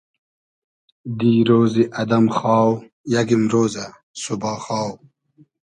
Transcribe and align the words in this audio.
دیرۉزی 1.17 1.83
ادئم 2.01 2.25
خاو، 2.37 2.71
یئگ 3.13 3.29
ایمرۉزۂ، 3.33 3.85
سوبا 4.21 4.53
خاو 4.63 4.89